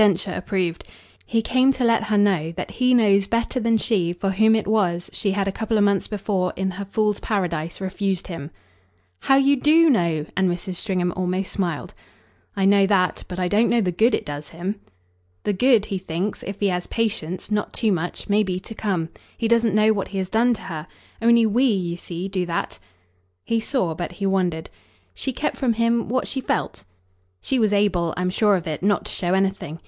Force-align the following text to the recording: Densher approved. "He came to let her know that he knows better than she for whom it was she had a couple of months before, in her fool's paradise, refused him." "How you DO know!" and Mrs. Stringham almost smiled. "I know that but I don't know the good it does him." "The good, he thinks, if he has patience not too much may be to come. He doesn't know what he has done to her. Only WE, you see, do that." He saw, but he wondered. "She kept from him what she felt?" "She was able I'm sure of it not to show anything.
Densher 0.00 0.30
approved. 0.32 0.84
"He 1.26 1.42
came 1.42 1.72
to 1.72 1.82
let 1.82 2.04
her 2.04 2.16
know 2.16 2.52
that 2.52 2.70
he 2.70 2.94
knows 2.94 3.26
better 3.26 3.58
than 3.58 3.76
she 3.78 4.12
for 4.12 4.30
whom 4.30 4.54
it 4.54 4.68
was 4.68 5.10
she 5.12 5.32
had 5.32 5.48
a 5.48 5.58
couple 5.58 5.76
of 5.76 5.82
months 5.82 6.06
before, 6.06 6.52
in 6.54 6.70
her 6.70 6.84
fool's 6.84 7.18
paradise, 7.18 7.80
refused 7.80 8.28
him." 8.28 8.52
"How 9.18 9.34
you 9.34 9.56
DO 9.56 9.90
know!" 9.90 10.24
and 10.36 10.48
Mrs. 10.48 10.76
Stringham 10.76 11.12
almost 11.16 11.50
smiled. 11.50 11.94
"I 12.54 12.64
know 12.64 12.86
that 12.86 13.24
but 13.26 13.40
I 13.40 13.48
don't 13.48 13.68
know 13.68 13.80
the 13.80 13.90
good 13.90 14.14
it 14.14 14.24
does 14.24 14.50
him." 14.50 14.76
"The 15.42 15.52
good, 15.52 15.86
he 15.86 15.98
thinks, 15.98 16.44
if 16.44 16.60
he 16.60 16.68
has 16.68 16.86
patience 16.86 17.50
not 17.50 17.72
too 17.72 17.90
much 17.90 18.28
may 18.28 18.44
be 18.44 18.60
to 18.60 18.76
come. 18.76 19.08
He 19.36 19.48
doesn't 19.48 19.74
know 19.74 19.92
what 19.92 20.06
he 20.14 20.18
has 20.18 20.28
done 20.28 20.54
to 20.54 20.62
her. 20.62 20.86
Only 21.20 21.44
WE, 21.44 21.64
you 21.64 21.96
see, 21.96 22.28
do 22.28 22.46
that." 22.46 22.78
He 23.42 23.58
saw, 23.58 23.96
but 23.96 24.12
he 24.12 24.26
wondered. 24.26 24.70
"She 25.12 25.32
kept 25.32 25.56
from 25.56 25.72
him 25.72 26.08
what 26.08 26.28
she 26.28 26.40
felt?" 26.40 26.84
"She 27.40 27.58
was 27.58 27.72
able 27.72 28.14
I'm 28.16 28.30
sure 28.30 28.54
of 28.54 28.68
it 28.68 28.84
not 28.84 29.06
to 29.06 29.10
show 29.10 29.34
anything. 29.34 29.74